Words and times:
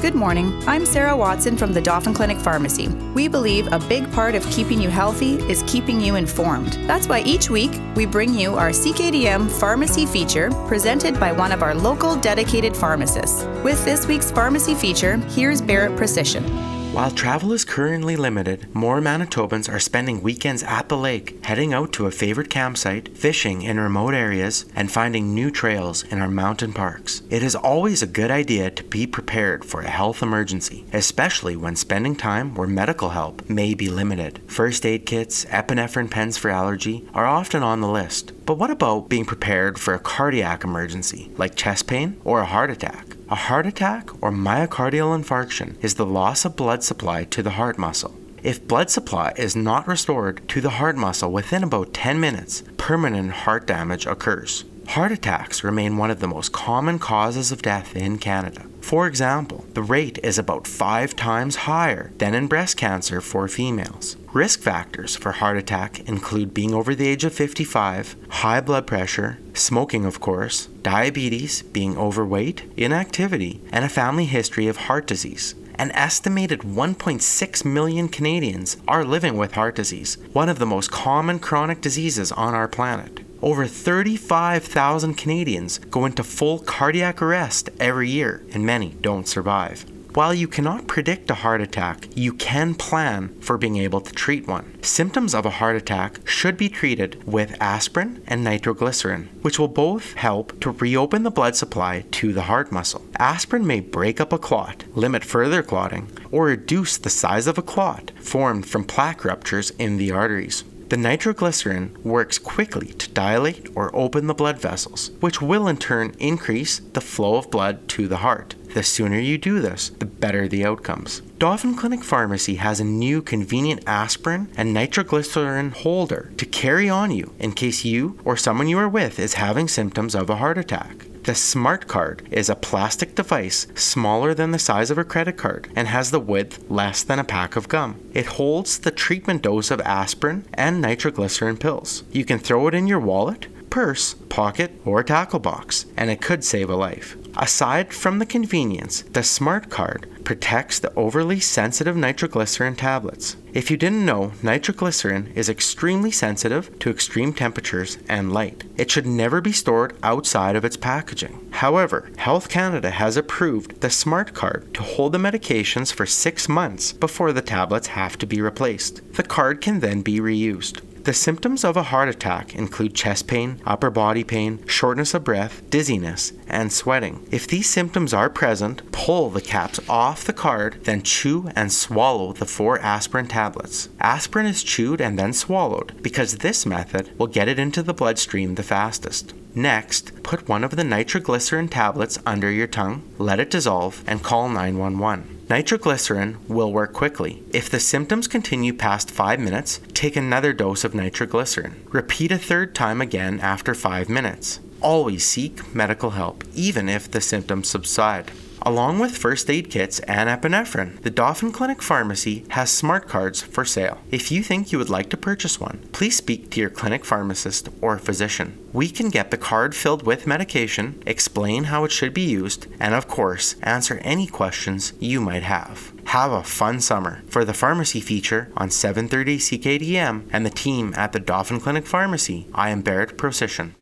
Good 0.00 0.14
morning. 0.14 0.66
I'm 0.66 0.86
Sarah 0.86 1.14
Watson 1.14 1.58
from 1.58 1.74
the 1.74 1.80
Dauphin 1.82 2.14
Clinic 2.14 2.38
Pharmacy. 2.38 2.88
We 3.12 3.28
believe 3.28 3.70
a 3.70 3.78
big 3.78 4.10
part 4.12 4.34
of 4.34 4.42
keeping 4.48 4.80
you 4.80 4.88
healthy 4.88 5.34
is 5.42 5.62
keeping 5.66 6.00
you 6.00 6.14
informed. 6.14 6.72
That's 6.86 7.06
why 7.06 7.20
each 7.20 7.50
week 7.50 7.70
we 7.94 8.06
bring 8.06 8.32
you 8.32 8.54
our 8.54 8.70
CKDM 8.70 9.50
pharmacy 9.50 10.06
feature 10.06 10.50
presented 10.66 11.20
by 11.20 11.32
one 11.32 11.52
of 11.52 11.62
our 11.62 11.74
local 11.74 12.16
dedicated 12.16 12.74
pharmacists. 12.74 13.44
With 13.62 13.84
this 13.84 14.06
week's 14.06 14.30
pharmacy 14.30 14.74
feature, 14.74 15.18
here's 15.28 15.60
Barret 15.60 15.92
Procyshyn. 15.98 16.69
While 16.92 17.12
travel 17.12 17.52
is 17.52 17.64
currently 17.64 18.16
limited, 18.16 18.74
more 18.74 19.00
Manitobans 19.00 19.72
are 19.72 19.78
spending 19.78 20.22
weekends 20.22 20.64
at 20.64 20.88
the 20.88 20.96
lake, 20.96 21.42
heading 21.44 21.72
out 21.72 21.92
to 21.92 22.06
a 22.06 22.10
favorite 22.10 22.50
campsite, 22.50 23.16
fishing 23.16 23.62
in 23.62 23.78
remote 23.78 24.12
areas, 24.12 24.64
and 24.74 24.90
finding 24.90 25.32
new 25.32 25.52
trails 25.52 26.02
in 26.02 26.20
our 26.20 26.28
mountain 26.28 26.72
parks. 26.72 27.22
It 27.30 27.44
is 27.44 27.54
always 27.54 28.02
a 28.02 28.08
good 28.08 28.32
idea 28.32 28.72
to 28.72 28.82
be 28.82 29.06
prepared 29.06 29.64
for 29.64 29.82
a 29.82 29.88
health 29.88 30.20
emergency, 30.20 30.84
especially 30.92 31.54
when 31.54 31.76
spending 31.76 32.16
time 32.16 32.56
where 32.56 32.66
medical 32.66 33.10
help 33.10 33.48
may 33.48 33.72
be 33.72 33.88
limited. 33.88 34.40
First 34.48 34.84
aid 34.84 35.06
kits, 35.06 35.44
epinephrine 35.44 36.10
pens 36.10 36.38
for 36.38 36.50
allergy 36.50 37.08
are 37.14 37.24
often 37.24 37.62
on 37.62 37.80
the 37.80 37.88
list. 37.88 38.32
But 38.50 38.58
what 38.58 38.72
about 38.72 39.08
being 39.08 39.26
prepared 39.26 39.78
for 39.78 39.94
a 39.94 40.00
cardiac 40.00 40.64
emergency, 40.64 41.30
like 41.36 41.54
chest 41.54 41.86
pain 41.86 42.20
or 42.24 42.40
a 42.40 42.46
heart 42.46 42.68
attack? 42.68 43.14
A 43.28 43.36
heart 43.36 43.64
attack 43.64 44.10
or 44.20 44.32
myocardial 44.32 45.16
infarction 45.16 45.76
is 45.84 45.94
the 45.94 46.04
loss 46.04 46.44
of 46.44 46.56
blood 46.56 46.82
supply 46.82 47.22
to 47.26 47.44
the 47.44 47.50
heart 47.50 47.78
muscle. 47.78 48.12
If 48.42 48.66
blood 48.66 48.90
supply 48.90 49.34
is 49.36 49.54
not 49.54 49.86
restored 49.86 50.48
to 50.48 50.60
the 50.60 50.70
heart 50.80 50.96
muscle 50.96 51.30
within 51.30 51.62
about 51.62 51.94
10 51.94 52.18
minutes, 52.18 52.64
permanent 52.76 53.30
heart 53.30 53.68
damage 53.68 54.04
occurs. 54.04 54.64
Heart 54.90 55.12
attacks 55.12 55.62
remain 55.62 55.98
one 55.98 56.10
of 56.10 56.18
the 56.18 56.26
most 56.26 56.50
common 56.50 56.98
causes 56.98 57.52
of 57.52 57.62
death 57.62 57.94
in 57.94 58.18
Canada. 58.18 58.66
For 58.80 59.06
example, 59.06 59.64
the 59.72 59.84
rate 59.84 60.18
is 60.24 60.36
about 60.36 60.66
five 60.66 61.14
times 61.14 61.54
higher 61.54 62.10
than 62.18 62.34
in 62.34 62.48
breast 62.48 62.76
cancer 62.76 63.20
for 63.20 63.46
females. 63.46 64.16
Risk 64.32 64.58
factors 64.58 65.14
for 65.14 65.30
heart 65.30 65.58
attack 65.58 66.00
include 66.08 66.52
being 66.52 66.74
over 66.74 66.96
the 66.96 67.06
age 67.06 67.22
of 67.22 67.32
55, 67.32 68.16
high 68.30 68.60
blood 68.60 68.88
pressure, 68.88 69.38
smoking, 69.54 70.04
of 70.04 70.18
course, 70.18 70.66
diabetes, 70.82 71.62
being 71.62 71.96
overweight, 71.96 72.64
inactivity, 72.76 73.60
and 73.70 73.84
a 73.84 73.88
family 73.88 74.24
history 74.24 74.66
of 74.66 74.76
heart 74.76 75.06
disease. 75.06 75.54
An 75.76 75.92
estimated 75.92 76.62
1.6 76.62 77.64
million 77.64 78.08
Canadians 78.08 78.76
are 78.88 79.04
living 79.04 79.36
with 79.36 79.52
heart 79.52 79.76
disease, 79.76 80.18
one 80.32 80.48
of 80.48 80.58
the 80.58 80.66
most 80.66 80.90
common 80.90 81.38
chronic 81.38 81.80
diseases 81.80 82.32
on 82.32 82.54
our 82.54 82.66
planet. 82.66 83.20
Over 83.42 83.66
35,000 83.66 85.14
Canadians 85.14 85.78
go 85.78 86.04
into 86.04 86.22
full 86.22 86.58
cardiac 86.58 87.22
arrest 87.22 87.70
every 87.80 88.10
year, 88.10 88.42
and 88.52 88.66
many 88.66 88.90
don't 89.00 89.26
survive. 89.26 89.86
While 90.12 90.34
you 90.34 90.46
cannot 90.46 90.88
predict 90.88 91.30
a 91.30 91.34
heart 91.34 91.62
attack, 91.62 92.08
you 92.14 92.34
can 92.34 92.74
plan 92.74 93.34
for 93.40 93.56
being 93.56 93.78
able 93.78 94.02
to 94.02 94.12
treat 94.12 94.46
one. 94.46 94.82
Symptoms 94.82 95.34
of 95.34 95.46
a 95.46 95.50
heart 95.50 95.76
attack 95.76 96.20
should 96.28 96.58
be 96.58 96.68
treated 96.68 97.22
with 97.24 97.56
aspirin 97.62 98.22
and 98.26 98.44
nitroglycerin, 98.44 99.30
which 99.40 99.58
will 99.58 99.68
both 99.68 100.12
help 100.14 100.60
to 100.60 100.72
reopen 100.72 101.22
the 101.22 101.30
blood 101.30 101.56
supply 101.56 102.04
to 102.10 102.34
the 102.34 102.42
heart 102.42 102.70
muscle. 102.70 103.06
Aspirin 103.18 103.66
may 103.66 103.80
break 103.80 104.20
up 104.20 104.34
a 104.34 104.38
clot, 104.38 104.84
limit 104.94 105.24
further 105.24 105.62
clotting, 105.62 106.10
or 106.30 106.46
reduce 106.46 106.98
the 106.98 107.08
size 107.08 107.46
of 107.46 107.56
a 107.56 107.62
clot 107.62 108.10
formed 108.20 108.66
from 108.66 108.84
plaque 108.84 109.24
ruptures 109.24 109.70
in 109.78 109.96
the 109.96 110.10
arteries. 110.10 110.64
The 110.90 110.96
nitroglycerin 110.96 111.96
works 112.02 112.36
quickly 112.36 112.88
to 112.94 113.08
dilate 113.10 113.68
or 113.76 113.94
open 113.94 114.26
the 114.26 114.34
blood 114.34 114.58
vessels, 114.58 115.12
which 115.20 115.40
will 115.40 115.68
in 115.68 115.76
turn 115.76 116.16
increase 116.18 116.80
the 116.80 117.00
flow 117.00 117.36
of 117.36 117.48
blood 117.48 117.86
to 117.90 118.08
the 118.08 118.16
heart. 118.16 118.56
The 118.74 118.82
sooner 118.82 119.16
you 119.20 119.38
do 119.38 119.60
this, 119.60 119.90
the 119.90 120.04
better 120.04 120.48
the 120.48 120.64
outcomes. 120.64 121.20
Dauphin 121.38 121.76
Clinic 121.76 122.02
Pharmacy 122.02 122.56
has 122.56 122.80
a 122.80 122.84
new 122.84 123.22
convenient 123.22 123.84
aspirin 123.86 124.50
and 124.56 124.74
nitroglycerin 124.74 125.70
holder 125.70 126.32
to 126.36 126.44
carry 126.44 126.90
on 126.90 127.12
you 127.12 127.34
in 127.38 127.52
case 127.52 127.84
you 127.84 128.18
or 128.24 128.36
someone 128.36 128.66
you 128.66 128.78
are 128.80 128.88
with 128.88 129.20
is 129.20 129.34
having 129.34 129.68
symptoms 129.68 130.16
of 130.16 130.28
a 130.28 130.36
heart 130.36 130.58
attack. 130.58 131.06
The 131.24 131.32
SMHeartCard 131.32 132.32
is 132.32 132.48
a 132.48 132.54
plastic 132.54 133.14
device 133.14 133.66
smaller 133.74 134.32
than 134.32 134.52
the 134.52 134.58
size 134.58 134.90
of 134.90 134.96
a 134.96 135.04
credit 135.04 135.36
card 135.36 135.70
and 135.76 135.86
has 135.86 136.10
the 136.10 136.18
width 136.18 136.64
less 136.70 137.02
than 137.02 137.18
a 137.18 137.24
pack 137.24 137.56
of 137.56 137.68
gum. 137.68 138.00
It 138.14 138.24
holds 138.24 138.78
the 138.78 138.90
treatment 138.90 139.42
dose 139.42 139.70
of 139.70 139.82
aspirin 139.82 140.46
and 140.54 140.80
nitroglycerin 140.80 141.58
pills. 141.58 142.04
You 142.10 142.24
can 142.24 142.38
throw 142.38 142.68
it 142.68 142.74
in 142.74 142.86
your 142.86 143.00
wallet, 143.00 143.48
purse, 143.68 144.14
pocket, 144.14 144.72
or 144.86 145.02
tackle 145.02 145.40
box, 145.40 145.84
and 145.94 146.10
it 146.10 146.22
could 146.22 146.42
save 146.42 146.70
a 146.70 146.74
life. 146.74 147.18
Aside 147.36 147.92
from 147.92 148.18
the 148.18 148.26
convenience, 148.26 149.02
the 149.02 149.20
SMHeartCard 149.20 150.06
protects 150.24 150.78
the 150.78 150.92
overly 150.94 151.40
sensitive 151.40 151.96
nitroglycerin 151.96 152.76
tablets. 152.76 153.36
If 153.52 153.70
you 153.70 153.76
didn't 153.76 154.04
know, 154.04 154.32
nitroglycerin 154.42 155.32
is 155.34 155.48
extremely 155.48 156.10
sensitive 156.10 156.78
to 156.78 156.90
extreme 156.90 157.32
temperatures 157.32 157.98
and 158.08 158.32
light. 158.32 158.64
It 158.76 158.90
should 158.90 159.06
never 159.06 159.40
be 159.40 159.52
stored 159.52 159.96
outside 160.02 160.56
of 160.56 160.64
its 160.64 160.76
packaging. 160.76 161.48
However, 161.50 162.10
Health 162.16 162.48
Canada 162.48 162.90
has 162.90 163.16
approved 163.16 163.80
the 163.80 163.88
SMHeartCard 163.88 164.72
to 164.74 164.82
hold 164.82 165.12
the 165.12 165.18
medications 165.18 165.92
for 165.92 166.06
six 166.06 166.48
months 166.48 166.92
before 166.92 167.32
the 167.32 167.42
tablets 167.42 167.88
have 167.88 168.16
to 168.18 168.26
be 168.26 168.40
replaced. 168.40 169.00
The 169.14 169.22
card 169.22 169.60
can 169.60 169.80
then 169.80 170.02
be 170.02 170.20
reused. 170.20 170.80
The 171.04 171.14
symptoms 171.14 171.64
of 171.64 171.78
a 171.78 171.84
heart 171.84 172.10
attack 172.10 172.54
include 172.54 172.94
chest 172.94 173.26
pain, 173.26 173.62
upper 173.64 173.88
body 173.88 174.22
pain, 174.22 174.62
shortness 174.66 175.14
of 175.14 175.24
breath, 175.24 175.62
dizziness, 175.70 176.34
and 176.46 176.70
sweating. 176.70 177.26
If 177.30 177.46
these 177.46 177.70
symptoms 177.70 178.12
are 178.12 178.28
present, 178.28 178.92
pull 178.92 179.30
the 179.30 179.40
caps 179.40 179.80
off 179.88 180.24
the 180.24 180.34
card, 180.34 180.84
then 180.84 181.02
chew 181.02 181.50
and 181.56 181.72
swallow 181.72 182.34
the 182.34 182.44
four 182.44 182.78
aspirin 182.80 183.28
tablets. 183.28 183.88
Aspirin 183.98 184.44
is 184.44 184.62
chewed 184.62 185.00
and 185.00 185.18
then 185.18 185.32
swallowed 185.32 185.94
because 186.02 186.38
this 186.38 186.66
method 186.66 187.18
will 187.18 187.28
get 187.28 187.48
it 187.48 187.58
into 187.58 187.82
the 187.82 187.94
bloodstream 187.94 188.56
the 188.56 188.62
fastest. 188.62 189.32
Next, 189.54 190.22
put 190.22 190.48
one 190.48 190.62
of 190.62 190.76
the 190.76 190.84
nitroglycerin 190.84 191.68
tablets 191.68 192.18
under 192.24 192.50
your 192.50 192.68
tongue, 192.68 193.02
let 193.18 193.40
it 193.40 193.50
dissolve, 193.50 194.04
and 194.06 194.22
call 194.22 194.48
911. 194.48 195.46
Nitroglycerin 195.48 196.38
will 196.46 196.72
work 196.72 196.92
quickly. 196.92 197.42
If 197.52 197.68
the 197.68 197.80
symptoms 197.80 198.28
continue 198.28 198.72
past 198.72 199.10
5 199.10 199.40
minutes, 199.40 199.80
take 199.92 200.14
another 200.14 200.52
dose 200.52 200.84
of 200.84 200.94
nitroglycerin. 200.94 201.84
Repeat 201.90 202.30
a 202.30 202.38
third 202.38 202.74
time 202.76 203.00
again 203.00 203.40
after 203.40 203.74
5 203.74 204.08
minutes. 204.08 204.60
Always 204.80 205.26
seek 205.26 205.74
medical 205.74 206.10
help, 206.10 206.44
even 206.54 206.88
if 206.88 207.10
the 207.10 207.20
symptoms 207.20 207.68
subside. 207.68 208.30
Along 208.62 208.98
with 208.98 209.16
first 209.16 209.48
aid 209.48 209.70
kits 209.70 210.00
and 210.00 210.28
epinephrine, 210.28 211.00
the 211.00 211.10
Dauphin 211.10 211.50
Clinic 211.50 211.80
Pharmacy 211.80 212.44
has 212.50 212.70
SMHeartCards 212.70 213.42
for 213.42 213.64
sale. 213.64 213.98
If 214.10 214.30
you 214.30 214.42
think 214.42 214.70
you 214.70 214.76
would 214.76 214.90
like 214.90 215.08
to 215.10 215.16
purchase 215.16 215.58
one, 215.58 215.88
please 215.92 216.16
speak 216.16 216.50
to 216.50 216.60
your 216.60 216.68
clinic 216.68 217.06
pharmacist 217.06 217.70
or 217.80 217.96
physician. 217.96 218.58
We 218.74 218.90
can 218.90 219.08
get 219.08 219.30
the 219.30 219.38
card 219.38 219.74
filled 219.74 220.02
with 220.02 220.26
medication, 220.26 221.02
explain 221.06 221.64
how 221.64 221.84
it 221.84 221.92
should 221.92 222.12
be 222.12 222.20
used, 222.20 222.66
and 222.78 222.94
of 222.94 223.08
course, 223.08 223.56
answer 223.62 223.98
any 224.02 224.26
questions 224.26 224.92
you 225.00 225.22
might 225.22 225.42
have. 225.42 225.92
Have 226.06 226.32
a 226.32 226.42
fun 226.42 226.80
summer. 226.80 227.22
For 227.28 227.46
the 227.46 227.54
pharmacy 227.54 228.00
feature 228.00 228.52
on 228.58 228.70
730 228.70 229.38
CKDM 229.38 230.28
and 230.30 230.44
the 230.44 230.50
team 230.50 230.92
at 230.96 231.12
the 231.12 231.20
Dauphin 231.20 231.60
Clinic 231.60 231.86
Pharmacy, 231.86 232.46
I 232.54 232.70
am 232.70 232.82
Barret 232.82 233.16
Procyshyn. 233.16 233.74